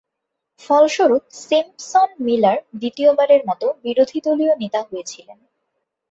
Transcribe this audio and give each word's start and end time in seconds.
ফলস্বরূপ, 0.61 1.23
সিম্পসন-মিলার 1.41 2.57
দ্বিতীয়বারের 2.75 3.41
মতো 3.47 3.65
বিরোধী 3.83 4.19
দলীয় 4.25 4.53
নেতা 4.55 4.81
হয়েছিলেন। 4.83 5.39